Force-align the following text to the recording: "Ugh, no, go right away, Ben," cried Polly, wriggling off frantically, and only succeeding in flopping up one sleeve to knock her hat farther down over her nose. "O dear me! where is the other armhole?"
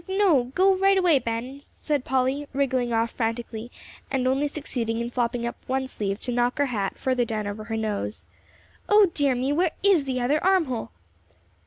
"Ugh, 0.01 0.09
no, 0.17 0.43
go 0.55 0.73
right 0.75 0.97
away, 0.97 1.19
Ben," 1.19 1.61
cried 1.85 2.03
Polly, 2.03 2.47
wriggling 2.53 2.91
off 2.91 3.11
frantically, 3.11 3.71
and 4.09 4.27
only 4.27 4.47
succeeding 4.47 4.99
in 4.99 5.11
flopping 5.11 5.45
up 5.45 5.55
one 5.67 5.85
sleeve 5.85 6.19
to 6.21 6.31
knock 6.31 6.57
her 6.57 6.65
hat 6.73 6.97
farther 6.97 7.23
down 7.23 7.45
over 7.45 7.65
her 7.65 7.77
nose. 7.77 8.25
"O 8.89 9.11
dear 9.13 9.35
me! 9.35 9.53
where 9.53 9.73
is 9.83 10.05
the 10.05 10.19
other 10.19 10.43
armhole?" 10.43 10.89